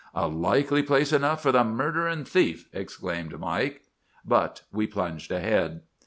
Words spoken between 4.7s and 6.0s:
we plunged ahead.